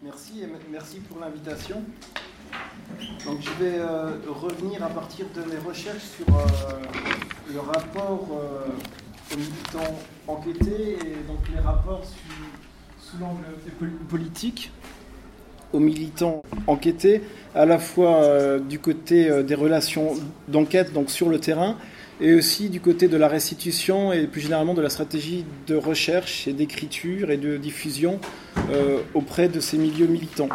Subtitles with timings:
[0.00, 1.82] Merci et merci pour l'invitation.
[3.26, 6.42] Donc je vais euh, revenir à partir de mes recherches sur euh,
[7.52, 9.98] le rapport euh, aux militants
[10.28, 13.42] enquêtés et donc les rapports sous, sous l'angle
[14.08, 14.70] politique
[15.72, 17.20] aux militants enquêtés,
[17.56, 20.14] à la fois du côté des relations
[20.46, 21.76] d'enquête, donc sur le terrain,
[22.20, 26.48] et aussi du côté de la restitution et plus généralement de la stratégie de recherche
[26.48, 28.20] et d'écriture et de diffusion
[28.70, 30.48] euh, auprès de ces milieux militants.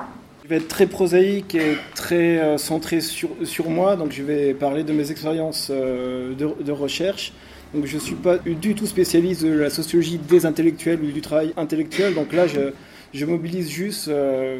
[0.43, 4.53] Je vais être très prosaïque et très euh, centré sur, sur, moi, donc je vais
[4.53, 7.31] parler de mes expériences euh, de, recherche.
[7.73, 11.21] Donc je ne suis pas du tout spécialiste de la sociologie des intellectuels ou du
[11.21, 12.71] travail intellectuel, donc là je,
[13.13, 14.11] je mobilise juste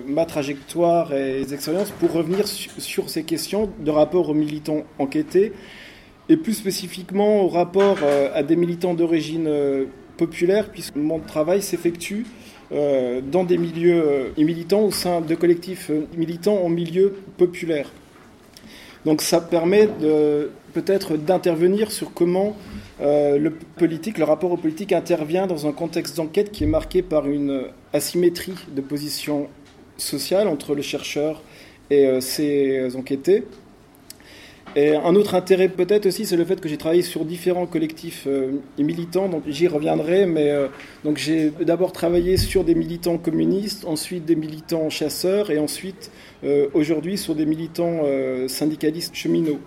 [0.08, 5.54] ma trajectoire et les expériences pour revenir sur ces questions de rapport aux militants enquêtés
[6.30, 9.86] et plus spécifiquement au rapport euh, à des militants d'origine euh,
[10.18, 12.26] populaire, puisque mon travail s'effectue
[12.72, 17.92] euh, dans des milieux militants au sein de collectifs militants en milieu populaire.
[19.06, 19.90] Donc ça permet
[20.72, 22.56] peut-être d'intervenir sur comment
[23.02, 28.56] le rapport au politique intervient dans un contexte d'enquête qui est marqué par une asymétrie
[28.74, 29.50] de position
[29.98, 31.42] sociale entre le chercheur
[31.90, 33.44] et ses enquêtés.
[34.76, 38.24] Et un autre intérêt peut-être aussi, c'est le fait que j'ai travaillé sur différents collectifs
[38.26, 40.68] euh, militants, donc j'y reviendrai, mais euh,
[41.04, 46.10] donc j'ai d'abord travaillé sur des militants communistes, ensuite des militants chasseurs, et ensuite
[46.44, 48.02] euh, aujourd'hui sur des militants
[48.48, 49.60] syndicalistes cheminots.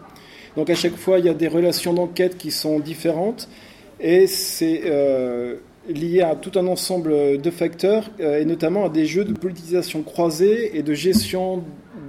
[0.57, 3.49] Donc à chaque fois, il y a des relations d'enquête qui sont différentes,
[4.01, 4.83] et c'est
[5.89, 10.77] lié à tout un ensemble de facteurs, et notamment à des jeux de politisation croisée
[10.77, 11.63] et de gestion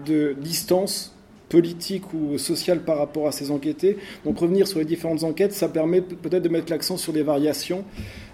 [0.06, 1.17] de distance
[1.50, 3.98] politique ou sociale par rapport à ces enquêtés.
[4.26, 7.84] Donc revenir sur les différentes enquêtes, ça permet peut-être de mettre l'accent sur des variations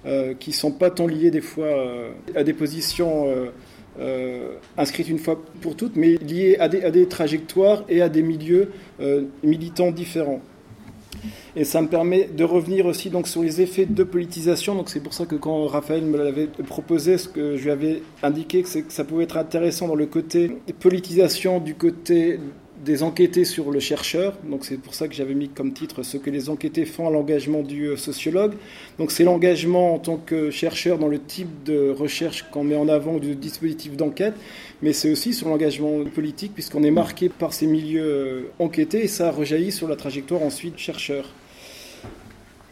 [0.06, 3.26] euh, qui ne sont pas tant liées des fois euh, à des positions
[4.00, 8.10] euh, inscrites une fois pour toutes, mais liées à des, à des trajectoires et à
[8.10, 8.72] des milieux
[9.44, 10.42] militants différents.
[11.56, 14.76] Et ça me permet de revenir aussi donc sur les effets de politisation.
[14.76, 18.02] Donc c'est pour ça que quand Raphaël me l'avait proposé, ce que je lui avais
[18.24, 22.40] indiqué, c'est que ça pouvait être intéressant dans le côté politisation du côté
[22.84, 24.38] des enquêtés sur le chercheur.
[24.50, 27.12] Donc c'est pour ça que j'avais mis comme titre ce que les enquêtés font à
[27.12, 28.54] l'engagement du euh, sociologue.
[29.00, 32.90] Donc c'est l'engagement en tant que chercheur dans le type de recherche qu'on met en
[32.90, 34.36] avant du dispositif d'enquête,
[34.82, 39.08] mais c'est aussi sur l'engagement politique puisqu'on est marqué par ces milieux euh, enquêtés et
[39.08, 41.34] ça rejaillit sur la trajectoire ensuite chercheur.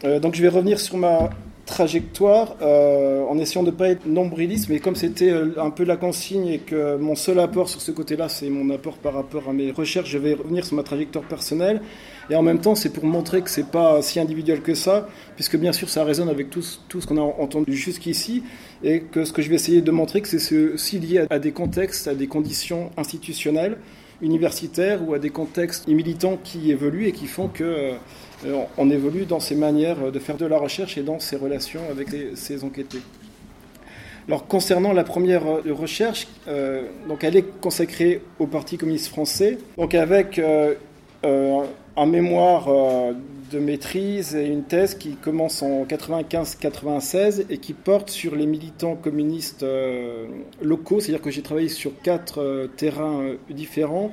[0.04, 1.30] Euh, donc je vais revenir sur ma
[1.72, 5.86] trajectoire euh, en essayant de ne pas être nombriliste, mais comme c'était euh, un peu
[5.86, 9.50] la consigne et que mon seul apport sur ce côté-là, c'est mon apport par rapport
[9.50, 11.82] à mes recherches, je vais revenir sur ma trajectoire personnelle.
[12.30, 15.58] Et en même temps, c'est pour montrer que c'est pas si individuel que ça, puisque
[15.58, 18.44] bien sûr, ça résonne avec tout, ce qu'on a entendu jusqu'ici,
[18.84, 22.08] et que ce que je vais essayer de montrer, c'est aussi lié à des contextes,
[22.08, 23.78] à des conditions institutionnelles,
[24.22, 27.94] universitaires ou à des contextes militants qui évoluent et qui font que euh,
[28.78, 32.08] on évolue dans ces manières de faire de la recherche et dans ces relations avec
[32.36, 33.02] ces enquêtés.
[34.28, 39.58] Alors concernant la première euh, recherche, euh, donc elle est consacrée au Parti communiste français,
[39.78, 40.40] donc avec
[41.24, 42.68] un mémoire
[43.52, 48.96] de maîtrise et une thèse qui commence en 95-96 et qui porte sur les militants
[48.96, 49.66] communistes
[50.62, 54.12] locaux, c'est-à-dire que j'ai travaillé sur quatre terrains différents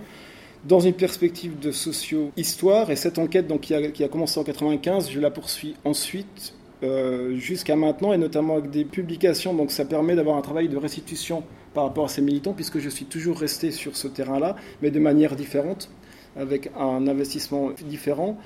[0.64, 2.91] dans une perspective de socio-histoire.
[2.91, 7.76] Et cette enquête donc, qui, a, commencé en 95, je la poursuis ensuite euh, jusqu'à
[7.76, 9.54] maintenant, et notamment avec des publications.
[9.54, 11.42] Donc ça permet d'avoir un travail de restitution
[11.74, 14.98] par rapport à ces militants, puisque je suis toujours resté sur ce terrain-là, mais de
[14.98, 15.91] manière différente,
[16.36, 18.36] avec un investissement différent.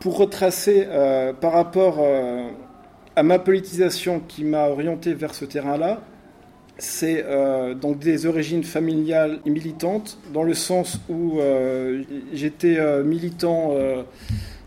[0.00, 2.48] Pour retracer euh, par rapport euh,
[3.16, 6.02] à ma politisation qui m'a orienté vers ce terrain-là,
[6.78, 13.02] c'est euh, donc des origines familiales et militantes, dans le sens où euh, j'étais euh,
[13.02, 13.74] militant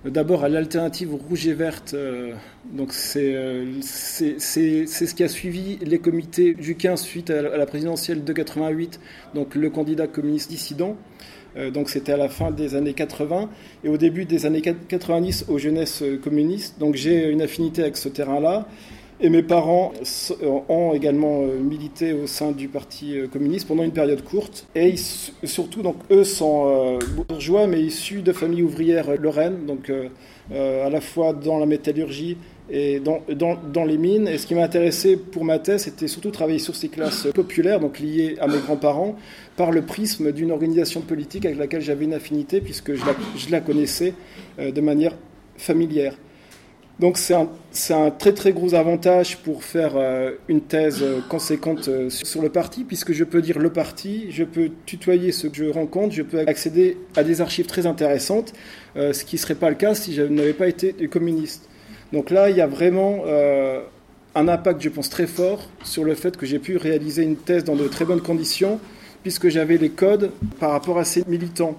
[0.03, 1.95] d'abord à l'alternative rouge et verte.
[2.65, 3.33] donc c'est
[3.81, 8.99] ce qui a suivi les comités du 15 suite à la présidentielle de 88,
[9.35, 10.97] donc le candidat communiste dissident.
[11.71, 13.49] donc c'était à la fin des années 80
[13.83, 16.79] et au début des années 90 aux jeunesses communistes.
[16.79, 18.67] Donc j'ai une affinité avec ce terrain-là.
[19.23, 19.93] Et mes parents
[20.67, 24.65] ont également euh, milité au sein du Parti euh, communiste pendant une période courte.
[24.73, 24.95] Et
[25.43, 29.91] surtout, donc, eux sont euh, bourgeois, mais issus de familles ouvrières lorraines, donc
[30.51, 32.35] à la fois dans la métallurgie
[32.69, 34.27] et dans, dans, dans les mines.
[34.27, 37.79] Et ce qui m'a intéressé pour ma thèse, c'était surtout travailler sur ces classes populaires,
[37.79, 39.15] donc liées à mes grands-parents,
[39.55, 43.51] par le prisme d'une organisation politique avec laquelle j'avais une affinité, puisque je la, je
[43.51, 44.13] la connaissais
[44.57, 45.15] de manière
[45.57, 46.15] familière.
[47.01, 47.49] Donc c'est un,
[47.89, 52.49] un, très très gros avantage pour faire euh, une thèse euh, conséquente euh, sur le
[52.49, 56.21] parti, puisque je peux dire le parti, je peux tutoyer ce que je rencontre, je
[56.21, 58.53] peux accéder à des archives très intéressantes,
[58.95, 61.67] ce qui ne serait pas le cas si je n'avais pas été communiste.
[62.13, 63.23] Donc là, il y a vraiment
[64.35, 67.63] un impact, je pense, très fort sur le fait que j'ai pu réaliser une thèse
[67.63, 68.79] dans de très bonnes conditions,
[69.23, 71.77] puisque j'avais les codes par rapport à ces militants.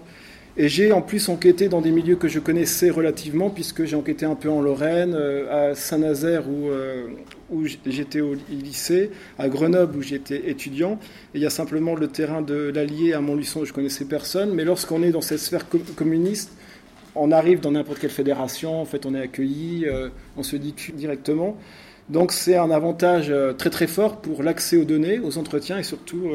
[0.58, 4.26] Et j'ai en plus enquêté dans des milieux que je connaissais relativement, puisque j'ai enquêté
[4.26, 7.06] un peu en Lorraine, euh, à Saint-Nazaire où, euh,
[7.50, 10.99] où j'étais au lycée, à Grenoble où j'étais étudiant.
[11.34, 14.52] Et il y a simplement le terrain de l'Allier à Montluçon où je connaissais personne.
[14.52, 15.64] Mais lorsqu'on est dans cette sphère
[15.96, 16.52] communiste,
[17.14, 20.75] on arrive dans n'importe quelle fédération, en fait on est accueilli, euh, on se dit
[20.94, 21.56] directement.
[22.10, 26.31] Donc c'est un avantage très très fort pour l'accès aux données, aux entretiens et surtout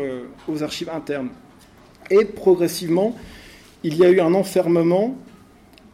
[0.47, 1.27] aux archives internes.
[2.09, 3.15] Et progressivement,
[3.83, 5.17] il y a eu un enfermement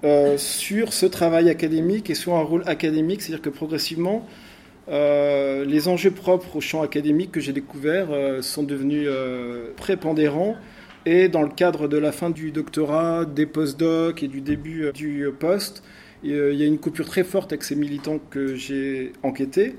[0.03, 4.27] euh, sur ce travail académique et sur un rôle académique, c'est-à-dire que progressivement,
[4.89, 9.07] euh, les enjeux propres au champ académique que j'ai découvert euh, sont devenus
[9.77, 10.55] prépondérants.
[11.05, 15.27] Et dans le cadre de la fin du doctorat, des post-docs et du début du
[15.37, 15.83] poste,
[16.23, 19.75] il y a une coupure très forte avec ces militants que j'ai enquêtés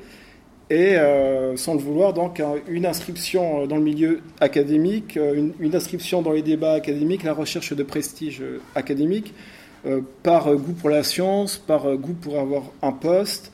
[0.70, 5.74] et euh, sans le vouloir, donc une inscription euh, dans le milieu académique, euh, une,
[5.74, 8.42] inscription dans les débats académiques, la recherche de prestige
[8.74, 9.34] académique,
[10.22, 13.52] par goût pour la science, par goût pour avoir un poste,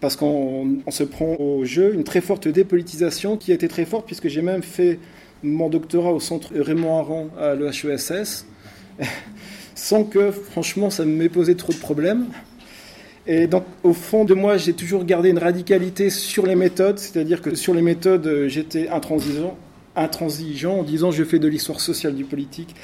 [0.00, 4.06] parce qu'on se prend au jeu, une très forte dépolitisation qui a été très forte,
[4.06, 4.98] puisque j'ai même fait
[5.42, 8.46] mon doctorat au centre Raymond Aron à l'EHESS,
[9.74, 12.28] sans que, franchement, ça m'ait posé trop de problèmes.
[13.28, 17.42] Et donc, au fond de moi, j'ai toujours gardé une radicalité sur les méthodes, c'est-à-dire
[17.42, 19.56] que sur les méthodes, j'étais intransigeant,
[19.96, 22.74] intransigeant en disant je fais de l'histoire sociale du politique.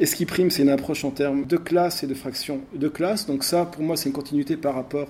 [0.00, 2.88] Et ce qui prime, c'est une approche en termes de classe et de fraction de
[2.88, 3.26] classe.
[3.26, 5.08] Donc ça, pour moi, c'est une continuité par rapport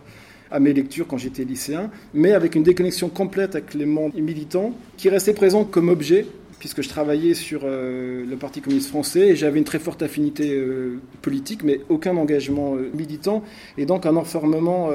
[0.50, 4.74] à mes lectures quand j'étais lycéen, mais avec une déconnexion complète avec les mondes militants
[4.96, 6.26] qui restaient présents comme objet
[6.60, 10.54] puisque je travaillais sur euh, le Parti communiste français et j'avais une très forte affinité
[10.54, 13.42] euh, politique, mais aucun engagement euh, militant,
[13.78, 14.90] et donc un enfermement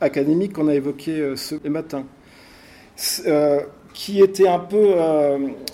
[0.00, 2.04] académique qu'on a évoqué ce matin
[3.94, 4.94] qui était un peu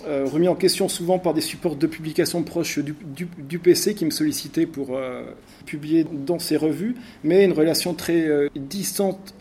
[0.05, 4.65] remis en question souvent par des supports de publication proches du, PC qui me sollicitaient
[4.65, 4.97] pour
[5.65, 9.33] publier dans ces revues, mais une relation très distante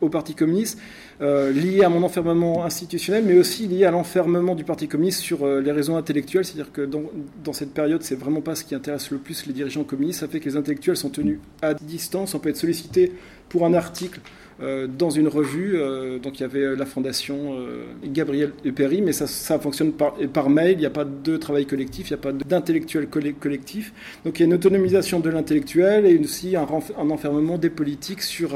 [0.00, 0.78] au Parti communiste
[1.20, 5.44] euh, lié à mon enfermement institutionnel, mais aussi lié à l'enfermement du Parti communiste sur
[5.44, 6.44] euh, les raisons intellectuelles.
[6.44, 7.02] C'est-à-dire que dans,
[7.42, 10.20] dans cette période, c'est vraiment pas ce qui intéresse le plus les dirigeants communistes.
[10.20, 12.36] Ça fait que les intellectuels sont tenus à distance.
[12.36, 13.12] On peut être sollicité
[13.48, 14.20] pour un article
[14.60, 15.78] euh, dans une revue.
[16.22, 17.56] donc il y avait la fondation
[18.04, 20.72] Gabriel Perry, mais ça, fonctionne par, mail.
[20.72, 23.92] Il n'y a pas de travail collectif, il n'y a pas d'intellectuel collectif.
[24.24, 26.66] Donc il y a une autonomisation de l'intellectuel et aussi un,
[26.98, 28.50] un, enfermement des politiques sur,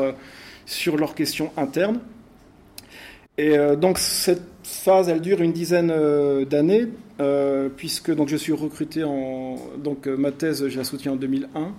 [0.66, 2.00] sur leurs questions internes.
[3.38, 6.88] Et euh, donc cette phase, elle dure une dizaine euh, d'années,
[7.20, 11.72] euh, puisque donc je suis recruté en donc ma thèse, je la soutiens en 2001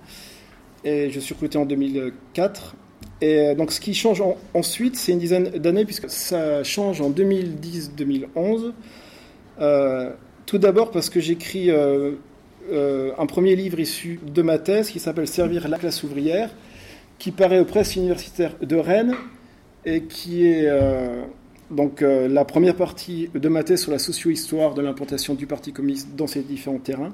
[0.83, 2.75] et je suis recruté en 2004.
[3.21, 4.21] Et donc ce qui change
[4.53, 8.73] ensuite, c'est une dizaine d'années, puisque ça change en 2010-2011.
[10.45, 15.67] tout d'abord parce que j'écris un premier livre issu de ma thèse qui s'appelle Servir
[15.69, 16.49] la classe ouvrière,
[17.17, 19.15] qui paraît aux presses universitaires de Rennes
[19.85, 20.67] et qui est
[21.73, 25.73] donc euh, la première partie de ma thèse sur la socio-histoire de l'implantation du Parti
[25.73, 27.13] communiste dans ces différents terrains,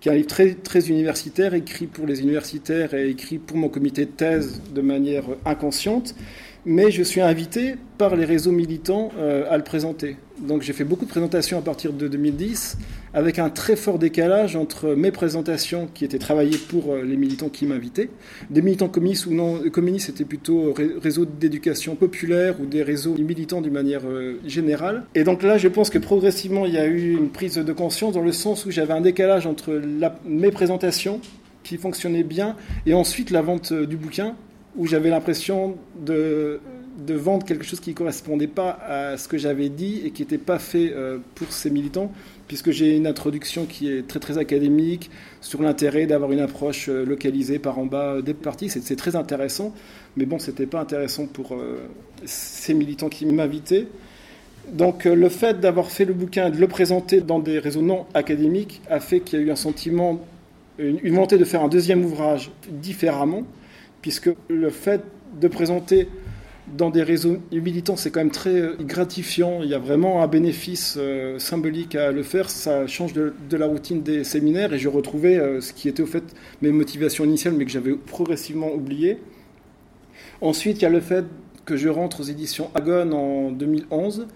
[0.00, 4.04] qui est un livre très, universitaire, écrit pour les universitaires et écrit pour mon comité
[4.04, 6.14] de thèse de manière inconsciente,
[6.64, 10.16] mais je suis invité par les réseaux militants euh, à le présenter.
[10.40, 12.76] Donc j'ai fait beaucoup de présentations à partir de 2010,
[13.14, 17.48] avec un très fort décalage entre mes présentations qui étaient travaillées pour euh, les militants
[17.48, 18.10] qui m'invitaient,
[18.50, 23.60] des militants communistes ou non communistes, c'était plutôt réseaux d'éducation populaire ou des réseaux militants
[23.60, 25.04] d'une manière euh, générale.
[25.14, 28.14] Et donc là, je pense que progressivement, il y a eu une prise de conscience
[28.14, 29.80] dans le sens où j'avais un décalage entre
[30.26, 31.20] mes présentations
[31.62, 34.34] qui fonctionnaient bien et ensuite la vente du bouquin
[34.76, 36.60] où j'avais l'impression de,
[36.98, 40.22] de, vendre quelque chose qui ne correspondait pas à ce que j'avais dit et qui
[40.22, 42.12] n'était pas fait euh, pour ces militants,
[42.46, 47.04] puisque j'ai une introduction qui est très très académique sur l'intérêt d'avoir une approche euh,
[47.04, 48.68] localisée par en bas des partis.
[48.68, 49.74] C'est très intéressant,
[50.16, 51.88] mais bon, ce n'était pas intéressant pour euh,
[52.24, 53.86] ces militants qui m'invitaient.
[54.72, 58.04] Donc le fait d'avoir fait le bouquin et de le présenter dans des réseaux non
[58.12, 60.20] académiques a fait qu'il y a eu un sentiment,
[60.78, 63.44] une volonté de faire un deuxième ouvrage différemment
[64.02, 65.02] puisque le fait
[65.40, 66.08] de présenter
[66.76, 69.60] dans des réseaux militants, c'est quand même très euh, gratifiant.
[69.62, 72.50] Il y a vraiment un bénéfice euh, symbolique à le faire.
[72.50, 76.06] Ça change de, la routine des séminaires et je retrouvais euh, ce qui était au
[76.06, 76.24] fait
[76.62, 79.18] mes motivations initiales, mais que j'avais progressivement oublié.
[80.40, 81.24] Ensuite, il y a le fait
[81.64, 84.26] que je rentre aux éditions Agon en 2011.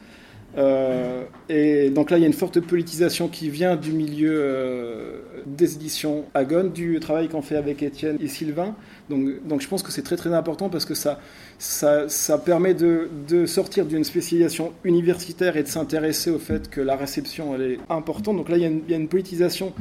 [0.59, 5.21] Euh, et donc là, il y a une forte politisation qui vient du milieu euh,
[5.47, 8.75] des éditions Agon, du travail qu'on fait avec Étienne et Sylvain.
[9.09, 11.18] Donc, je pense que c'est très très important parce que ça,
[11.59, 13.09] ça, permet de,
[13.47, 18.37] sortir d'une spécialisation universitaire et de s'intéresser au fait que la réception elle est importante.
[18.37, 19.73] Donc là, il y a une, politisation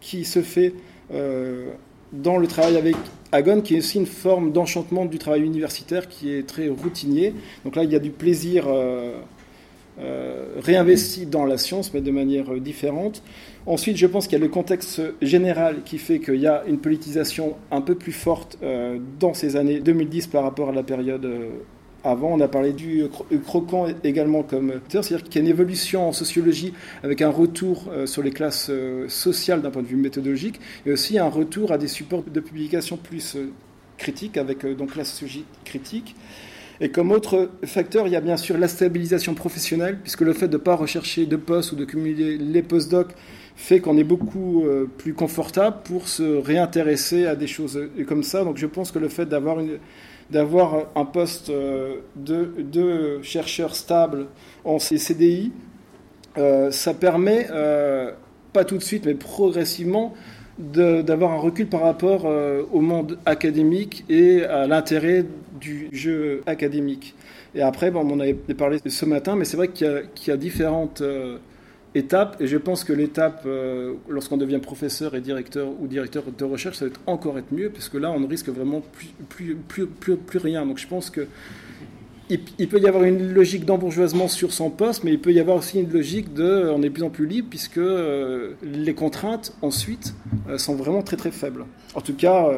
[0.00, 0.72] qui se fait
[1.12, 1.70] euh,
[2.12, 2.96] dans le travail avec
[3.32, 7.34] Agon, qui est aussi une forme d'enchantement du travail universitaire qui est très routinier.
[7.64, 8.66] Donc là, il y a du plaisir
[10.60, 13.22] réinvesti dans la science, mais de manière différente.
[13.66, 16.78] Ensuite, je pense qu'il y a le contexte général qui fait qu'il y a une
[16.78, 21.24] politisation un peu plus forte euh, dans ces années 2010 par rapport à la période
[21.24, 21.50] euh,
[22.04, 23.04] avant, on a parlé du
[23.44, 28.06] croquant également comme c'est-à-dire qu'il y a une évolution en sociologie avec un retour euh,
[28.06, 31.78] sur les classes euh, sociales d'un point de vue méthodologique et aussi un retour à
[31.78, 33.50] des supports de publication plus euh,
[33.96, 36.14] critiques avec donc la sociologie critique.
[36.80, 40.48] Et comme autre facteur, il y a bien sûr la stabilisation professionnelle, puisque le fait
[40.48, 43.14] de ne pas rechercher de postes ou de cumuler les postdocs
[43.56, 44.64] fait qu'on est beaucoup
[44.98, 48.44] plus confortable pour se réintéresser à des choses comme ça.
[48.44, 49.58] Donc je pense que le fait d'avoir
[50.94, 54.26] un poste euh, de, de, chercheur stable
[54.64, 55.52] en CDI,
[56.36, 58.12] euh, ça permet, euh,
[58.52, 60.14] pas tout de suite, mais progressivement,
[60.58, 62.24] d'avoir un recul par rapport
[62.72, 65.24] au monde académique et à l'intérêt
[65.60, 67.14] du jeu académique.
[67.54, 70.36] Et après, bon, on en avait parlé ce matin, mais c'est vrai qu'il y, a
[70.36, 71.02] différentes
[71.94, 72.40] étape.
[72.40, 76.76] Et je pense que l'étape, euh, lorsqu'on devient professeur et directeur ou directeur de recherche,
[76.76, 78.82] ça va être encore être mieux, parce que là, on ne risque vraiment
[79.28, 80.66] plus, plus rien.
[80.66, 81.26] Donc je pense que
[82.30, 85.56] il, peut y avoir une logique d'embourgeoisement sur son poste, mais il peut y avoir
[85.56, 89.54] aussi une logique de on est de plus en plus libre, puisque euh, les contraintes,
[89.62, 90.14] ensuite,
[90.48, 91.64] euh, sont vraiment très très faibles.
[91.94, 92.50] En tout cas,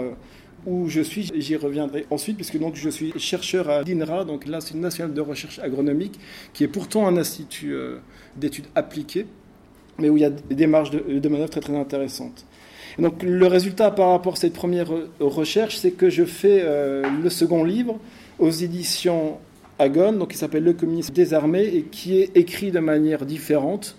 [0.67, 4.79] où je suis, j'y reviendrai ensuite, puisque donc je suis chercheur à l'INRA, donc l'Institut
[4.79, 6.19] national de recherche agronomique,
[6.53, 7.75] qui est pourtant un institut
[8.37, 9.27] d'études appliquées,
[9.99, 12.45] mais où il y a des démarches de, de manœuvre très très intéressantes.
[12.99, 14.89] Donc le résultat par rapport à cette première
[15.21, 17.99] recherche, c'est que je fais euh, le second livre
[18.39, 19.39] aux éditions
[19.81, 23.97] Agon, donc qui s'appelle Le communisme désarmé et qui est écrit de manière différente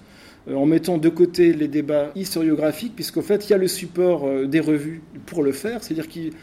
[0.48, 4.26] euh, en mettant de côté les débats historiographiques, puisqu'au fait, il y a le support
[4.26, 6.34] euh, des revues pour le faire, c'est-à-dire qu'il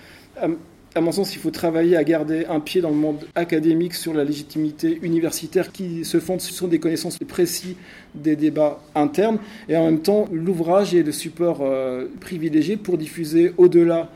[0.95, 4.14] à mon sens, il faut travailler à garder un pied dans le monde académique sur
[4.14, 7.76] la légitimité universitaire qui se fonde sur des connaissances précises
[8.14, 9.38] des débats internes.
[9.68, 14.11] Et en même temps, l'ouvrage est le support euh, privilégié pour diffuser au-delà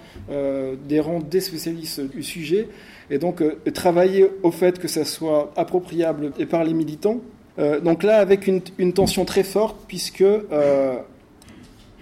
[0.89, 2.69] des rangs des spécialistes du sujet.
[3.13, 7.21] Et donc, euh, travailler au fait que ça soit appropriable et par les militants.
[7.85, 10.25] donc là, avec une, tension très forte, puisque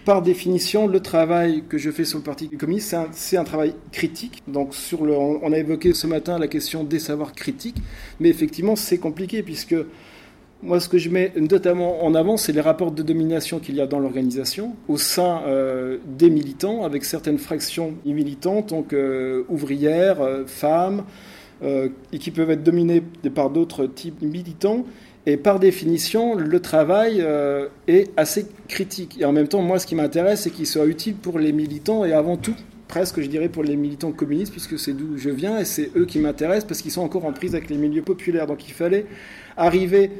[0.05, 4.43] par définition, le travail que je fais sur le Parti communiste, c'est un, travail critique.
[4.49, 7.76] Donc, sur le, on, a évoqué ce matin la question des savoirs critiques,
[8.19, 9.76] mais effectivement, c'est compliqué puisque
[10.62, 13.81] moi, ce que je mets notamment en avant, c'est les rapports de domination qu'il y
[13.81, 20.21] a dans l'organisation, au sein euh, des militants, avec certaines fractions militantes, donc euh, ouvrières,
[20.21, 21.05] euh, femmes,
[21.62, 23.02] et qui peuvent être dominées
[23.35, 24.87] par d'autres types militants.
[25.26, 27.23] Et par définition, le travail
[27.87, 29.21] est assez critique.
[29.21, 32.07] Et en même temps, moi, ce qui m'intéresse, c'est qu'il soit utile pour les militants
[32.07, 32.55] et avant tout,
[32.88, 36.07] presque, je dirais, pour les militants communistes, puisque c'est d'où je viens et c'est eux
[36.07, 38.47] qui m'intéressent parce qu'ils sont encore en prise avec les milieux populaires.
[38.47, 39.05] Donc il fallait
[39.59, 40.11] arriver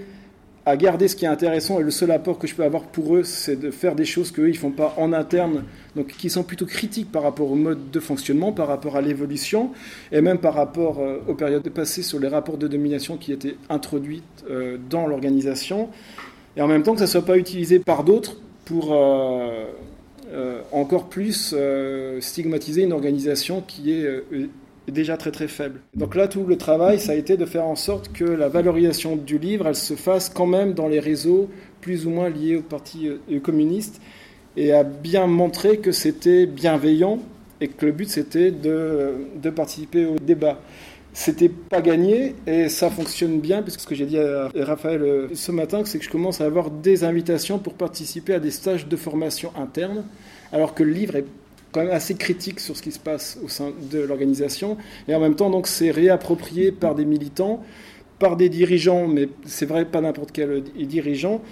[0.67, 3.17] à garder ce qui est intéressant et le seul apport que je peux avoir pour
[3.17, 5.64] eux, c'est de faire des choses qu'eux, ils font pas en interne,
[5.97, 9.71] donc qui sont plutôt critiques par rapport au mode de fonctionnement, par rapport à l'évolution
[10.12, 13.57] et même par rapport euh, aux périodes passées sur les rapports de domination qui étaient
[13.71, 15.88] introduits euh, dans l'organisation.
[16.57, 18.37] Et en même temps que ça ne soit pas utilisé par d'autres
[18.67, 19.67] pour euh,
[20.73, 21.55] encore plus
[22.21, 24.23] stigmatiser une organisation qui est
[24.88, 25.80] déjà très très faible.
[25.94, 29.16] Donc là, tout le travail, ça a été de faire en sorte que la valorisation
[29.16, 31.49] du livre, elle se fasse quand même dans les réseaux
[31.80, 34.00] plus ou moins liés au Parti euh, communiste,
[34.56, 37.20] et à bien montrer que c'était bienveillant
[37.60, 40.58] et que le but c'était de, de participer au débat.
[41.12, 45.28] C'était pas gagné et ça fonctionne bien, puisque ce que j'ai dit à Raphaël euh,
[45.34, 48.87] ce matin, c'est que je commence à avoir des invitations pour participer à des stages
[48.87, 50.04] de formation interne,
[50.52, 51.25] alors que le livre est
[51.72, 54.76] quand même assez critique sur ce qui se passe au sein de l'organisation.
[55.08, 57.62] Et en même temps, donc, c'est réapproprié par des militants,
[58.18, 61.42] par des dirigeants, mais c'est vrai, pas n'importe quel dirigeant.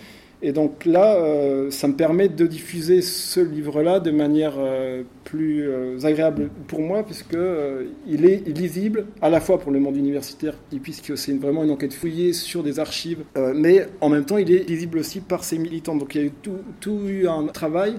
[0.40, 5.68] Et donc là, euh, ça me permet de diffuser ce livre-là de manière euh, plus
[5.68, 11.18] euh, agréable pour moi, puisqu'il est lisible à la fois pour le monde universitaire, puisque
[11.18, 14.98] c'est vraiment une enquête fouillée sur des archives, mais en même temps, il est lisible
[14.98, 15.96] aussi par ses militants.
[15.96, 16.32] Donc il y a eu
[16.80, 17.98] tout, un travail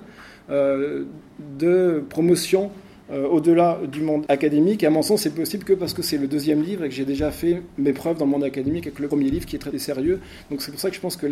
[0.50, 2.72] de promotion
[3.12, 4.84] euh, au-delà du monde académique.
[4.84, 6.94] Et à mon sens, c'est possible que parce que c'est le deuxième livre et que
[6.94, 9.60] j'ai déjà fait mes preuves dans le monde académique avec le premier livre qui est
[9.60, 10.20] très sérieux.
[10.52, 11.26] Donc c'est pour ça que je pense que,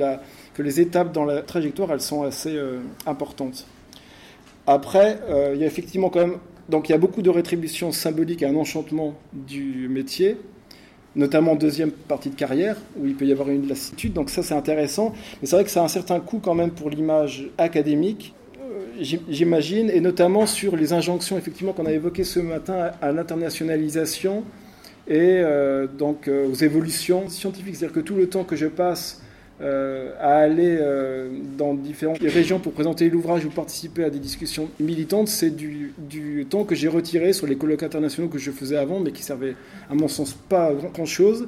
[0.57, 3.67] les étapes dans la trajectoire, elles sont assez euh, importantes.
[4.65, 6.37] Après, euh, il y a effectivement quand même...
[6.67, 10.37] Donc il y a beaucoup de rétributions symboliques et un enchantement du métier
[11.15, 14.13] notamment deuxième partie de carrière, où il peut y avoir une lassitude.
[14.13, 15.13] Donc ça, c'est intéressant.
[15.41, 18.35] Mais c'est vrai que ça a un certain coût quand même pour l'image académique
[18.99, 24.43] j'imagine, et notamment sur les injonctions effectivement qu'on a évoquées ce matin à l'internationalisation
[25.07, 27.77] et euh, donc euh, aux évolutions scientifiques.
[27.77, 29.21] C'est-à-dire que tout le temps que je passe
[29.61, 30.79] euh, à aller
[31.57, 35.93] dans différentes régions pour présenter l'ouvrage ou participer à des discussions militantes, c'est du,
[36.49, 39.55] temps que j'ai retiré sur les colloques internationaux que je faisais avant, mais qui servaient
[39.89, 41.47] à mon sens pas grand-chose.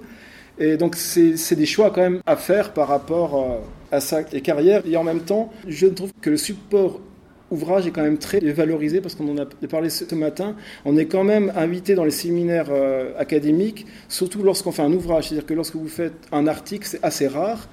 [0.58, 4.82] Et donc c'est des choix quand même à faire par rapport à sa carrière.
[4.86, 7.00] Et en même temps, je trouve que le support
[7.52, 10.56] ouvrage est quand même très valorisé parce qu'on en a parlé ce matin.
[10.86, 15.30] On est quand même invité dans les séminaires euh, académiques, surtout lorsqu'on fait un ouvrage.
[15.30, 17.68] C'est-à-dire que lorsque vous faites un article, c'est assez rare.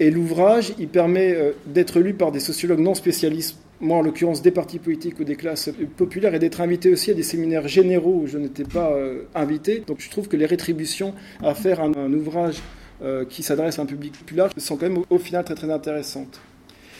[0.00, 4.42] Et l'ouvrage, il permet euh, d'être lu par des sociologues non spécialistes, moi en l'occurrence
[4.42, 8.20] des partis politiques ou des classes populaires, et d'être invité aussi à des séminaires généraux
[8.22, 9.82] où je n'étais pas euh, invité.
[9.86, 12.56] Donc je trouve que les rétributions à faire un, ouvrage
[13.28, 16.40] qui s'adresse à un public plus large sont quand même au final très très intéressantes.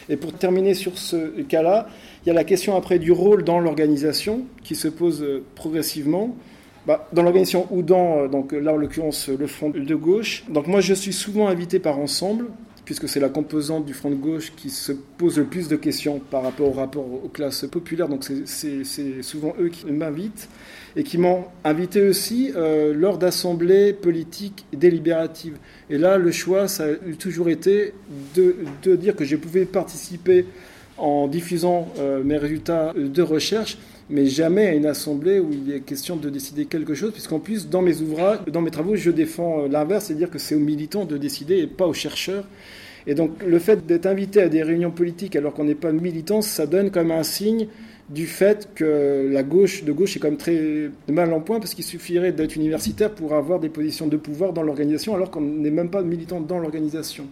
[0.09, 1.89] Et pour terminer sur ce cas-là,
[2.25, 6.35] il y a la question après du rôle dans l'organisation qui se pose euh, progressivement.
[6.87, 10.45] Bah, dans l'organisation ou dans, euh, donc là en l'occurrence, le front de gauche.
[10.49, 12.47] Donc moi je suis souvent invité par ensemble,
[12.87, 16.19] puisque c'est la composante du front de gauche qui se pose le plus de questions
[16.19, 18.09] par rapport au rapport aux classes populaires.
[18.09, 20.49] Donc c'est souvent eux qui m'invitent
[20.97, 25.57] et qui m'ont invité aussi euh, lors d'assemblées politiques délibératives.
[25.91, 27.93] Et là, le choix, ça a toujours été
[28.35, 30.47] de dire que je pouvais participer
[30.99, 33.79] en diffusant euh, mes résultats de recherche,
[34.11, 37.69] mais jamais à une assemblée où il est question de décider quelque chose, puisqu'en plus,
[37.69, 41.05] dans mes ouvrages, dans mes travaux, je défends euh, l'inverse, c'est-à-dire que c'est aux militants
[41.05, 42.45] de décider et pas aux chercheurs.
[43.07, 46.41] Et donc, le fait d'être invité à des réunions politiques alors qu'on n'est pas militant,
[46.43, 47.69] ça donne comme un signe
[48.09, 51.75] du fait que la gauche de gauche est quand même très mal en point parce
[51.75, 55.71] qu'il suffirait d'être universitaire pour avoir des positions de pouvoir dans l'organisation alors qu'on n'est
[55.71, 57.27] même pas militant dans l'organisation.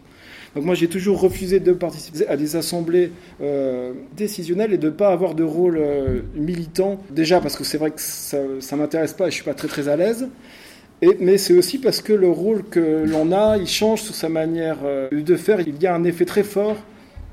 [0.55, 3.11] Donc moi j'ai toujours refusé de participer à des assemblées
[3.41, 7.01] euh, décisionnelles et de ne pas avoir de rôle euh, militant.
[7.11, 9.55] Déjà parce que c'est vrai que ça ne m'intéresse pas et je ne suis pas
[9.55, 10.29] très très à l'aise.
[11.21, 14.79] mais c'est aussi parce que le rôle que l'on a, il change sur sa manière
[14.85, 15.61] euh, de faire.
[15.61, 16.77] Il y a un effet très fort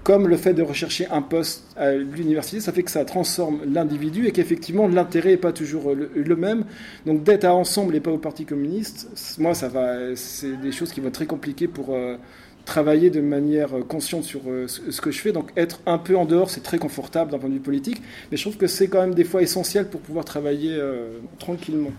[0.02, 4.28] comme le fait de rechercher un poste à l'université, ça fait que ça transforme l'individu
[4.28, 6.64] et qu'effectivement l'intérêt n'est pas toujours le, même.
[7.06, 10.94] Donc d'être à ensemble et pas au Parti communiste, moi ça va, c'est des choses
[10.94, 11.96] qui vont être très compliquées pour
[12.70, 15.32] travailler de manière consciente sur euh, ce que je fais.
[15.32, 18.38] Donc être un peu en dehors, c'est très confortable d'un point de vue politique, mais
[18.38, 21.92] je trouve que c'est quand même des fois essentiel pour pouvoir travailler euh, tranquillement.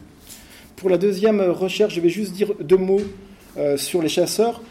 [0.76, 3.02] Pour la deuxième recherche, je vais juste dire deux mots
[3.76, 4.62] sur les chasseurs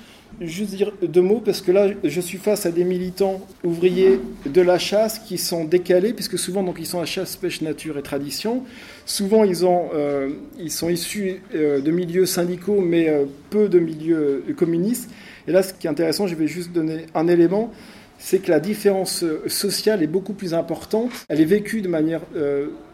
[0.41, 4.61] juste dire deux mots parce que là, je suis face à des militants ouvriers de
[4.61, 8.01] la chasse qui sont décalés, puisque souvent, donc, ils sont à chasse, pêche, nature et
[8.01, 8.63] tradition.
[9.05, 13.79] Souvent, ils, ont, euh, ils sont issus euh, de milieux syndicaux, mais euh, peu de
[13.79, 15.09] milieux communistes.
[15.49, 17.71] Et là, ce qui est intéressant, je vais juste donner un élément,
[18.19, 21.09] c'est que la différence sociale est beaucoup plus importante.
[21.27, 22.21] Elle est vécue de manière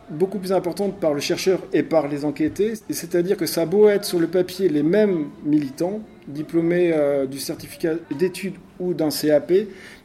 [0.09, 2.73] beaucoup plus importante par le chercheur et par les enquêtés.
[2.89, 7.39] C'est-à-dire que ça a beau être sur le papier les mêmes militants, diplômés euh, du
[7.39, 9.51] certificat d'études ou d'un CAP,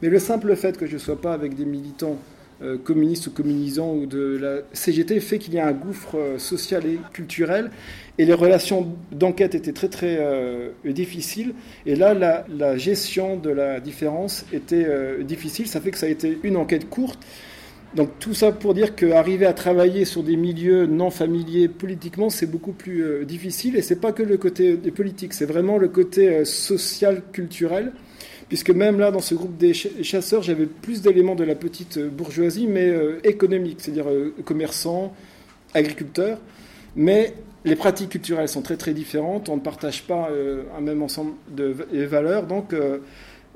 [0.01, 2.17] mais le simple fait que je ne sois pas avec des militants
[2.61, 6.37] euh, communistes ou communisants ou de la CGT fait qu'il y a un gouffre euh,
[6.37, 7.71] social et culturel
[8.17, 10.19] et les relations d'enquête étaient très très
[10.85, 11.53] difficiles
[11.85, 14.85] et là la, gestion de la différence était
[15.23, 17.19] difficile ça fait que ça a été une enquête courte
[17.93, 22.45] donc tout ça pour dire qu'arriver à travailler sur des milieux non familiers politiquement, c'est
[22.45, 23.75] beaucoup plus euh, difficile.
[23.75, 27.91] Et c'est pas que le côté des politiques, c'est vraiment le côté euh, social, culturel.
[28.51, 32.09] Puisque même là, dans ce groupe des chasseurs, j'avais plus d'éléments de la petite euh,
[32.09, 34.07] bourgeoisie, mais économique, c'est-à-dire
[34.43, 35.15] commerçants,
[35.73, 36.37] agriculteurs.
[36.97, 37.33] Mais
[37.63, 39.47] les pratiques culturelles sont très très différentes.
[39.47, 40.29] On ne partage pas
[40.77, 42.45] un même ensemble de valeurs.
[42.45, 42.73] Donc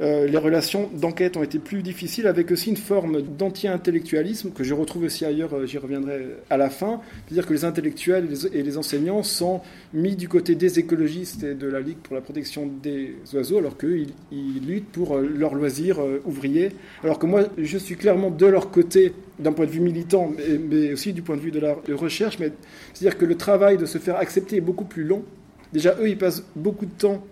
[0.01, 4.73] euh, les relations d'enquête ont été plus difficiles, avec aussi une forme d'anti-intellectualisme que je
[4.73, 6.99] retrouve aussi ailleurs, euh, j'y reviendrai à la fin.
[7.25, 9.61] C'est-à-dire que les intellectuels et les enseignants sont
[9.93, 13.77] mis du côté des écologistes et de la Ligue pour la protection des oiseaux, alors
[13.77, 16.71] qu'eux, ils, luttent pour euh, leurs loisirs ouvriers.
[17.03, 20.57] Alors que moi, je suis clairement de leur côté d'un point de vue militant, mais,
[20.57, 22.37] mais, aussi du point de vue de la recherche.
[22.37, 25.23] C'est-à-dire que le travail de se faire accepter est beaucoup plus long.
[25.71, 27.23] Déjà, eux, ils passent beaucoup de temps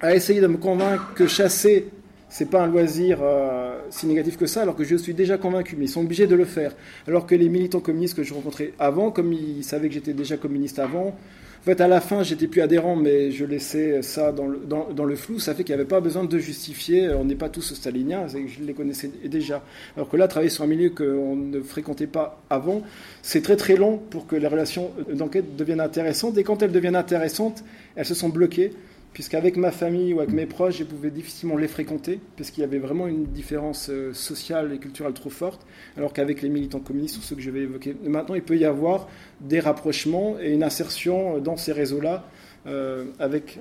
[0.00, 1.88] à essayer de me convaincre que chasser,
[2.28, 5.76] c'est pas un loisir euh, si négatif que ça, alors que je suis déjà convaincu,
[5.76, 6.72] mais ils sont obligés de le faire.
[7.06, 10.36] Alors que les militants communistes que je rencontrais avant, comme ils savaient que j'étais déjà
[10.36, 11.16] communiste avant,
[11.60, 15.04] en fait, à la fin, j'étais plus adhérent, mais je laissais ça dans le, dans,
[15.04, 15.38] le flou.
[15.38, 17.10] Ça fait qu'il n'y avait pas besoin de justifier.
[17.10, 19.62] On n'est pas tous staliniens, je les connaissais déjà.
[19.94, 22.80] Alors que là, travailler sur un milieu qu'on ne fréquentait pas avant,
[23.20, 26.38] c'est très très long pour que les relations d'enquête deviennent intéressantes.
[26.38, 27.62] Et quand elles deviennent intéressantes,
[27.94, 28.72] elles se sont bloquées
[29.12, 32.64] puisqu'avec ma famille ou avec mes proches, je pouvais difficilement les fréquenter, parce qu'il y
[32.64, 37.18] avait vraiment une différence euh, sociale et culturelle trop forte, alors qu'avec les militants communistes,
[37.18, 39.08] ou ceux que je vais évoquer maintenant, il peut y avoir
[39.40, 42.24] des rapprochements et une insertion euh, dans ces réseaux-là
[42.66, 43.58] euh, avec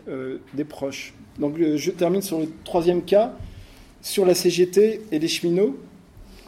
[0.54, 1.14] des proches.
[1.40, 3.34] Donc je termine sur le troisième cas,
[4.02, 5.78] sur la CGT et les cheminots.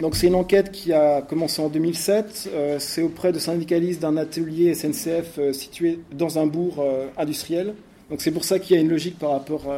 [0.01, 2.49] Donc c'est une enquête qui a commencé en 2007.
[2.79, 6.85] c'est auprès de syndicalistes d'un atelier SNCF situé dans un bourg
[7.17, 7.73] industriel.
[8.11, 9.71] Donc c'est pour ça qu'il y a une logique par rapport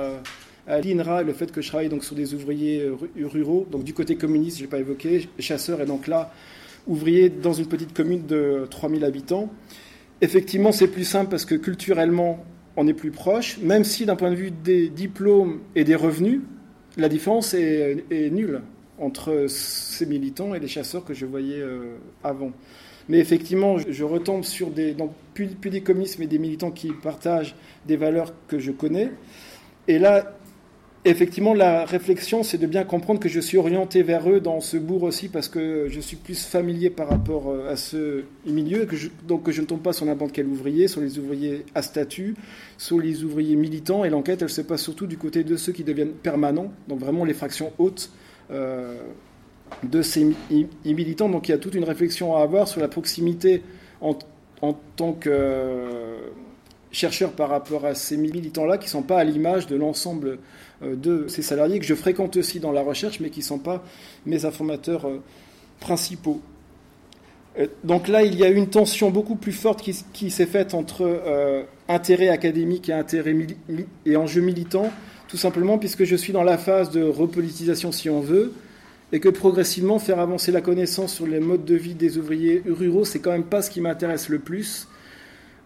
[0.67, 3.67] à, l'INRA et le fait que je travaille donc sur des ouvriers euh, ruraux.
[3.69, 6.33] Donc du côté communiste, je n'ai pas évoqué, chasseur et donc là,
[6.87, 9.51] ouvrier dans une petite commune de 3000 habitants.
[10.21, 12.43] Effectivement, c'est plus simple parce que culturellement,
[12.75, 16.41] on est plus proche, même si d'un point de vue des diplômes et des revenus,
[16.97, 18.61] la différence est, nulle
[18.97, 22.51] entre ces militants et les chasseurs que je voyais euh, avant.
[23.09, 24.95] Mais effectivement, je retombe sur des,
[25.33, 29.11] plus, des communistes, mais des militants qui partagent des valeurs que je connais.
[29.87, 30.37] Et là,
[31.05, 34.77] effectivement, la réflexion, c'est de bien comprendre que je suis orienté vers eux dans ce
[34.77, 38.95] bourg aussi, parce que je suis plus familier par rapport euh, à ce milieu, que
[39.27, 42.35] donc que je ne tombe pas sur n'importe quel ouvrier, sur les ouvriers à statut,
[42.77, 44.05] sur les ouvriers militants.
[44.05, 47.25] Et l'enquête, elle se passe surtout du côté de ceux qui deviennent permanents, donc vraiment
[47.25, 48.11] les fractions hautes.
[48.51, 48.97] Euh,
[49.81, 50.35] de ces
[50.85, 51.29] militants.
[51.29, 53.63] Donc il y a toute une réflexion à avoir sur la proximité
[54.63, 56.19] en, tant que euh,
[56.91, 60.39] chercheur par rapport à ces militants-là qui ne sont pas à l'image de l'ensemble
[60.81, 63.59] euh, de ces salariés que je fréquente aussi dans la recherche, mais qui ne sont
[63.59, 63.83] pas
[64.25, 65.21] mes informateurs euh,
[65.79, 66.41] principaux.
[67.83, 71.21] Donc là, il y a une tension beaucoup plus forte qui, s'est faite entre
[71.87, 73.35] intérêt académique et intérêt
[74.07, 74.89] et enjeu militant,
[75.27, 78.53] tout simplement puisque je suis dans la phase de repolitisation, si on veut,
[79.13, 83.05] et que progressivement faire avancer la connaissance sur les modes de vie des ouvriers ruraux,
[83.05, 84.87] c'est quand même pas ce qui m'intéresse le plus,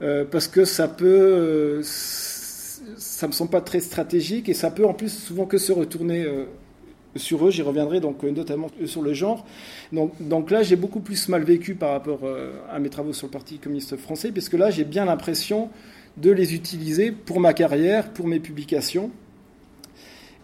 [0.02, 4.86] euh, parce que ça peut, euh, ça me semble pas très stratégique et ça peut
[4.86, 6.44] en plus souvent que se retourner euh,
[7.16, 7.50] sur eux.
[7.50, 9.46] J'y reviendrai donc notamment sur le genre.
[9.94, 12.20] Donc, donc là, j'ai beaucoup plus mal vécu par rapport
[12.70, 15.70] à mes travaux sur le Parti communiste français, puisque là, j'ai bien l'impression
[16.18, 19.10] de les utiliser pour ma carrière, pour mes publications.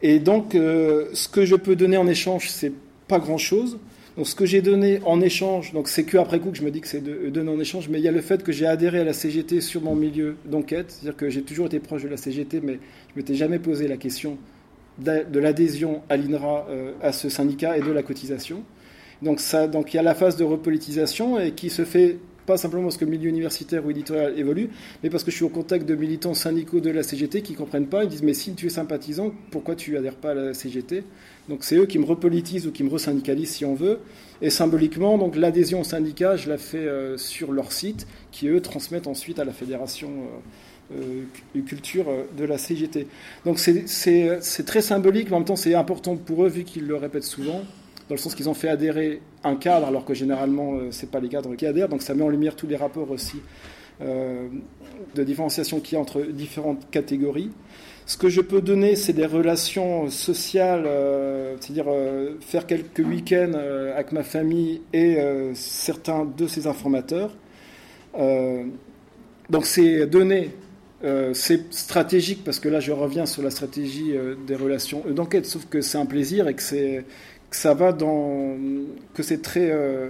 [0.01, 2.71] Et donc, ce que je peux donner en échange, c'est
[3.07, 3.79] pas grand-chose.
[4.15, 6.69] Donc ce que j'ai donné en échange, donc c'est que après coup que je me
[6.69, 8.67] dis que c'est de, donner en échange, mais il y a le fait que j'ai
[8.67, 12.09] adhéré à la CGT sur mon milieu d'enquête, c'est-à-dire que j'ai toujours été proche de
[12.09, 14.37] la CGT, mais je m'étais jamais posé la question
[14.99, 18.63] de l'adhésion à l'INRA, euh, à ce syndicat et de la cotisation.
[19.23, 22.57] Donc, ça, donc il y a la phase de repolitisation et qui se fait pas
[22.57, 24.69] simplement parce que le milieu universitaire ou éditorial évolue,
[25.01, 27.57] mais parce que je suis au contact de militants syndicaux de la CGT qui ne
[27.57, 28.03] comprennent pas.
[28.03, 31.03] Ils disent Mais si tu es sympathisant, pourquoi tu adhères pas à la CGT
[31.49, 33.99] Donc c'est eux qui me repolitisent ou qui me resyndicalisent si on veut.
[34.41, 39.07] Et symboliquement, l'adhésion au syndicat, je la fais euh, sur leur site, qui eux transmettent
[39.07, 40.09] ensuite à la fédération.
[40.09, 40.39] Euh,
[40.91, 41.23] euh,
[41.65, 42.05] culture
[42.37, 43.07] de la CGT.
[43.45, 46.97] Donc c'est très symbolique, mais en même temps c'est important pour eux vu qu'ils le
[46.97, 47.63] répètent souvent
[48.09, 51.11] dans le sens qu'ils ont fait adhérer un cadre, alors que généralement, euh, ce n'est
[51.11, 51.89] pas les cadres qui adhèrent.
[51.89, 53.37] Donc ça met en lumière tous les rapports aussi
[54.01, 54.47] euh,
[55.15, 57.51] de différenciation qu'il y a entre différentes catégories.
[58.05, 61.85] Ce que je peux donner, c'est des relations sociales, euh, c'est-à-dire
[62.41, 63.53] faire quelques week-ends
[63.95, 65.17] avec ma famille et
[65.53, 67.33] certains de ces informateurs.
[69.49, 70.51] donc c'est donné
[71.33, 74.13] c'est stratégique parce que là je reviens sur la stratégie
[74.45, 77.05] des relations d'enquête, sauf que c'est un plaisir et que c'est
[77.53, 78.57] que ça va dans
[79.13, 80.09] que c'est très euh,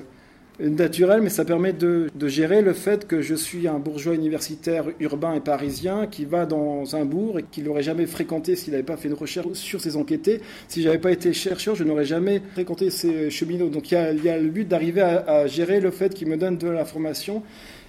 [0.62, 5.34] naturel, mais ça permet de, gérer le fait que je suis un bourgeois universitaire urbain
[5.34, 8.96] et parisien qui va dans un bourg et qui l'aurait jamais fréquenté s'il n'avait pas
[8.96, 10.40] fait une recherche sur ces enquêtés.
[10.70, 13.68] Si j'avais pas été chercheur, je n'aurais jamais fréquenté ces cheminots.
[13.68, 16.70] Donc il y a, le but d'arriver à, gérer le fait qu'ils me donnent de
[16.70, 17.44] l'information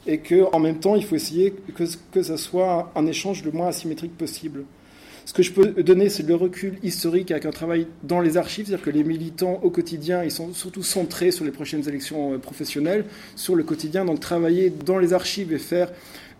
[0.04, 3.52] et que en même temps il faut essayer que, que ça soit un échange le
[3.52, 4.64] moins asymétrique possible.
[5.24, 8.66] Ce que je peux donner, c'est le recul historique avec un travail dans les archives,
[8.66, 12.38] c'est-à-dire que les militants au quotidien, ils sont surtout centrés sur les prochaines élections euh,
[12.38, 14.04] professionnelles, sur le quotidien.
[14.04, 15.90] Donc travailler dans les archives et faire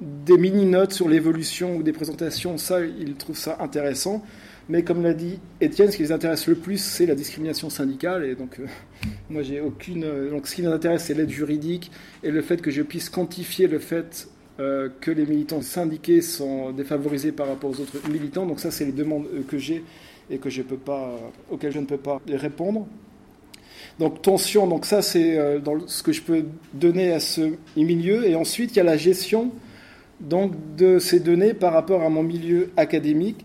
[0.01, 4.23] des mini-notes sur l'évolution ou des présentations, ça, ils trouvent ça intéressant.
[4.68, 8.25] Mais comme l'a dit Étienne, ce qui les intéresse le plus, c'est la discrimination syndicale.
[8.25, 8.66] Et donc, euh,
[9.31, 10.05] moi, j'ai aucune.
[10.05, 11.90] Euh, donc, ce qui les intéresse, c'est l'aide juridique
[12.23, 14.29] et le fait que je puisse quantifier le fait
[14.61, 18.47] euh, que les militants syndiqués sont défavorisés par rapport aux autres militants.
[18.47, 19.85] Donc ça, c'est les demandes euh, que j'ai
[20.31, 21.19] et pas,
[21.51, 22.87] auxquelles je ne peux pas répondre.
[23.99, 28.27] Donc tension, donc ça c'est euh, ce que je peux donner à ce milieu.
[28.27, 29.53] Et ensuite il y a la gestion
[30.21, 33.45] donc, de ces données par rapport à mon milieu académique.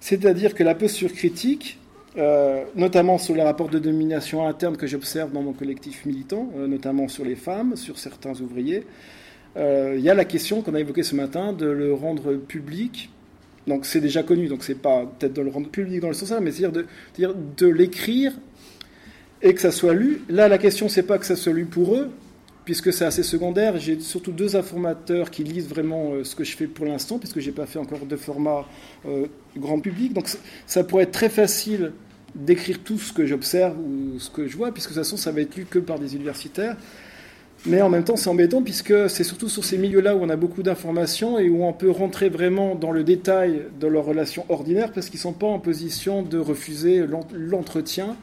[0.00, 1.78] C'est-à-dire que la posture critique,
[2.16, 6.66] euh, notamment sur les rapports de domination interne que j'observe dans mon collectif militant, euh,
[6.66, 8.86] notamment sur les femmes, sur certains ouvriers,
[9.56, 13.10] il y a la question qu'on a évoquée ce matin de le rendre public.
[13.66, 16.30] Donc c'est déjà connu, donc c'est pas peut-être de le rendre public dans le sens
[16.30, 16.84] là, mais c'est-à-dire
[17.22, 18.32] de, de l'écrire
[19.42, 20.22] et que ça soit lu.
[20.28, 22.10] Là, la question, c'est pas que ça soit lu pour eux,
[22.64, 23.78] puisque c'est assez secondaire.
[23.78, 27.40] J'ai surtout deux informateurs qui lisent vraiment euh, ce que je fais pour l'instant, puisque
[27.40, 28.66] j'ai pas fait encore de format
[29.06, 30.12] euh, grand public.
[30.12, 30.28] Donc,
[30.66, 31.92] ça pourrait être très facile
[32.34, 35.32] d'écrire tout ce que j'observe ou ce que je vois, puisque de toute façon, ça
[35.32, 36.76] va être lu que par des universitaires.
[37.66, 40.36] Mais en même temps, c'est embêtant puisque c'est surtout sur ces milieux-là où on a
[40.36, 44.92] beaucoup d'informations et où on peut rentrer vraiment dans le détail de leurs relations ordinaires
[44.92, 48.16] parce qu'ils ne sont pas en position de refuser l'entretien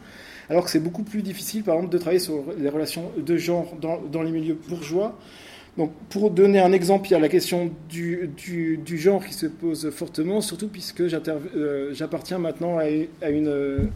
[0.50, 3.76] alors que c'est beaucoup plus difficile, par exemple, de travailler sur les relations de genre
[3.82, 5.18] dans, les milieux bourgeois.
[5.78, 8.32] Donc, pour donner un exemple, il y a la question du,
[8.96, 13.88] genre qui se pose fortement, surtout puisque euh, j'appartiens maintenant à, une,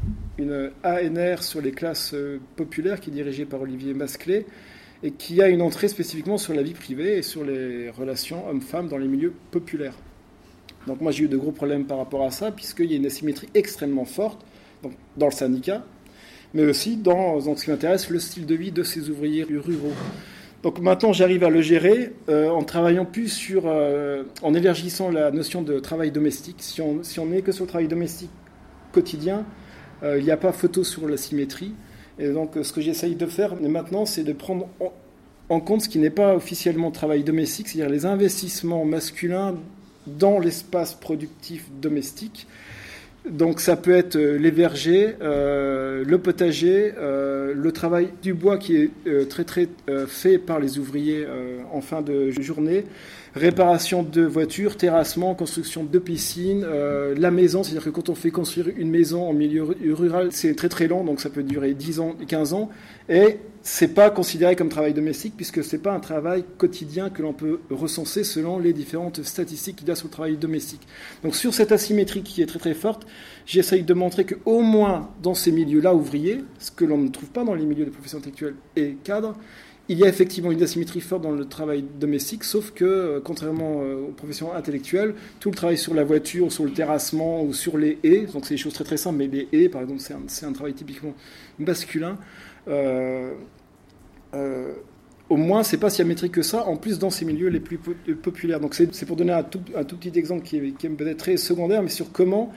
[0.84, 4.46] ANR sur les classes euh, populaires qui est dirigée par Olivier Masclé
[5.04, 8.88] et qui a une entrée spécifiquement sur la vie privée et sur les relations hommes-femmes
[8.88, 9.96] dans les milieux populaires.
[10.88, 13.06] Donc moi j'ai eu de gros problèmes par rapport à ça, puisqu'il y a une
[13.06, 14.46] asymétrie extrêmement forte
[15.18, 15.84] dans le syndicat,
[16.54, 19.94] mais aussi dans, ce qui m'intéresse, le style de vie de ces ouvriers ruraux.
[20.64, 25.32] Donc maintenant, j'arrive à le gérer euh, en travaillant plus sur, euh, en élargissant la
[25.32, 26.58] notion de travail domestique.
[26.60, 28.30] Si on si n'est que sur le travail domestique
[28.92, 29.46] quotidien,
[30.04, 31.74] euh, il n'y a pas photo sur la symétrie.
[32.22, 34.68] Et donc, ce que j'essaye de faire maintenant, c'est de prendre
[35.50, 39.56] en, compte ce qui n'est pas officiellement travail domestique, c'est-à-dire les investissements masculins
[40.06, 42.46] dans l'espace productif domestique.
[43.28, 48.58] Donc ça peut être euh, les vergers, euh, le potager, euh, le travail du bois
[48.58, 49.68] qui est très très
[50.08, 51.26] fait par les ouvriers
[51.72, 52.86] en fin de journée,
[53.36, 58.68] réparation de voitures, terrassement, construction de piscines, la maison, c'est-à-dire que quand on fait construire
[58.76, 59.64] une maison en milieu
[59.94, 62.70] rural, c'est très très long, donc ça peut durer 10 ans, 15 ans,
[63.10, 67.34] et c'est pas considéré comme travail domestique puisque c'est pas un travail quotidien que l'on
[67.34, 70.82] peut recenser selon les différentes statistiques qu'il y a sur le travail domestique.
[71.24, 73.06] Donc sur cette asymétrie qui est très très forte,
[73.46, 77.30] j'essaye de montrer que au moins dans ces milieux-là ouvriers, ce que l'on ne trouve
[77.30, 79.36] pas dans les milieux de profession intellectuelle et cadres,
[79.92, 83.82] il y a effectivement une asymétrie forte dans le travail domestique, sauf que, euh, contrairement
[83.84, 87.78] euh, aux professions intellectuelles, tout le travail sur la voiture, sur le terrassement ou sur
[87.78, 90.46] les haies, donc c'est des choses très très simples, mais les haies, par exemple, c'est
[90.46, 91.14] un, travail typiquement
[91.60, 92.18] masculin,
[92.70, 93.34] euh,
[95.28, 96.02] au moins, c'est pas si
[96.32, 98.62] que ça, en plus dans ces milieux les plus populaires.
[98.62, 101.84] Donc c'est pour donner un tout, petit exemple qui est, qui est peut-être très secondaire,
[101.84, 102.54] mais sur comment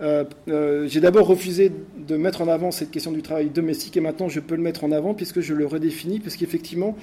[0.00, 4.28] euh, j'ai d'abord refusé de mettre en avant cette question du travail domestique et maintenant
[4.28, 6.96] je peux le mettre en avant puisque je le redéfinis, parce qu'effectivement,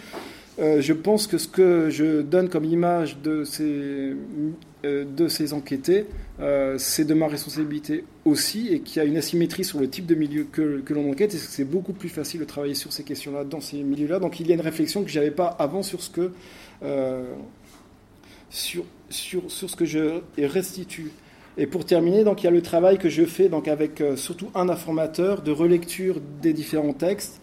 [0.59, 4.15] euh, je pense que ce que je donne comme image de ces,
[4.85, 5.05] euh,
[5.53, 6.07] enquêtés,
[6.39, 10.05] euh, c'est de ma responsabilité aussi, et qu'il y a une asymétrie sur le type
[10.05, 13.45] de milieu que, l'on enquête, et c'est beaucoup plus facile de travailler sur ces questions-là
[13.45, 14.19] dans ces milieux-là.
[14.19, 16.31] Donc il y a une réflexion que je n'avais pas avant sur, ce que
[19.85, 21.11] je restitue.
[21.57, 24.49] Et pour terminer, donc il y a le travail que je fais donc avec surtout
[24.55, 27.41] un informateur de relecture des différents textes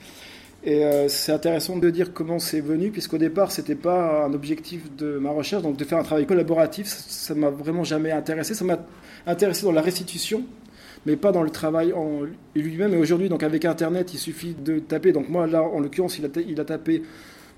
[0.64, 4.34] et euh, c'est intéressant de dire comment c'est venu, puisqu'au départ, ce n'était pas un
[4.34, 8.10] objectif de ma recherche, donc de faire un travail collaboratif, ça ne m'a vraiment jamais
[8.10, 8.54] intéressé.
[8.54, 8.78] Ça m'a
[9.26, 10.44] intéressé dans la restitution,
[11.06, 12.22] mais pas dans le travail en
[12.56, 12.92] lui-même.
[12.92, 15.12] Et aujourd'hui, donc avec Internet, il suffit de taper.
[15.12, 17.02] Donc moi, là, en l'occurrence, il a tapé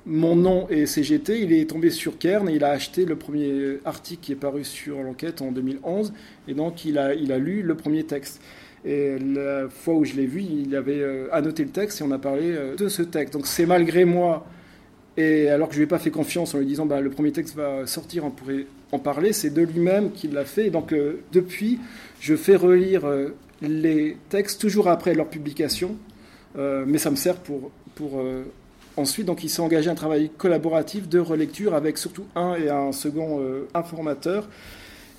[0.07, 3.79] mon nom et CGT, il est tombé sur Kern et il a acheté le premier
[3.85, 6.13] article qui est paru sur l'enquête en 2011,
[6.49, 8.41] et donc il a, lu le premier texte.
[8.85, 12.11] Et la fois où je l'ai vu, il avait euh, annoté le texte et on
[12.13, 13.35] a parlé euh, de ce texte.
[13.35, 14.47] Donc c'est malgré moi,
[15.19, 17.31] et alors que je lui ai pas fait confiance en lui disant bah, le premier
[17.31, 20.69] texte va sortir, on pourrait en parler, c'est de lui-même qu'il l'a fait.
[20.69, 21.79] Et donc euh, depuis,
[22.21, 23.03] je fais relire
[23.61, 25.97] les textes toujours après leur publication,
[26.57, 28.23] mais ça me sert pour, pour
[29.01, 29.27] ensuite.
[29.27, 33.41] Donc il s'est engagé un travail collaboratif de relecture avec surtout un et un second
[33.75, 34.49] informateur.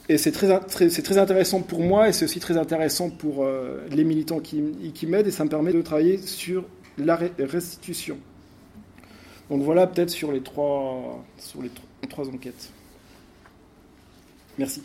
[0.09, 4.03] Et c'est très, très intéressant pour moi et c'est aussi très intéressant pour euh, les
[4.03, 4.61] militants qui,
[4.93, 6.65] qui m'aident et ça me permet de travailler sur
[6.97, 8.17] la restitution.
[9.49, 11.71] Donc voilà peut-être sur les trois, sur les
[12.09, 12.71] trois enquêtes.
[14.57, 14.81] Merci.